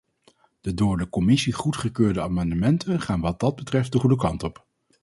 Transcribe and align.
De 0.61 0.73
door 0.73 0.97
de 0.97 1.09
commissie 1.09 1.53
goedgekeurde 1.53 2.21
amendementen 2.21 3.01
gaan 3.01 3.21
wat 3.21 3.39
dat 3.39 3.55
betreft 3.55 3.91
de 3.91 3.99
goede 3.99 4.15
kant 4.15 4.43
op. 4.43 4.65